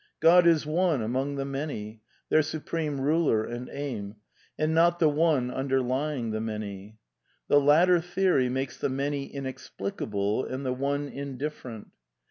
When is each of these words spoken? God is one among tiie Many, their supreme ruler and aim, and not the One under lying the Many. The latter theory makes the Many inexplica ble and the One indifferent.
God 0.19 0.47
is 0.47 0.65
one 0.65 1.03
among 1.03 1.35
tiie 1.35 1.45
Many, 1.47 2.01
their 2.29 2.41
supreme 2.41 2.99
ruler 2.99 3.43
and 3.45 3.69
aim, 3.69 4.15
and 4.57 4.73
not 4.73 4.97
the 4.97 5.07
One 5.07 5.51
under 5.51 5.79
lying 5.79 6.31
the 6.31 6.41
Many. 6.41 6.97
The 7.49 7.59
latter 7.61 8.01
theory 8.01 8.49
makes 8.49 8.79
the 8.79 8.89
Many 8.89 9.29
inexplica 9.31 10.09
ble 10.09 10.43
and 10.45 10.65
the 10.65 10.73
One 10.73 11.07
indifferent. 11.07 11.89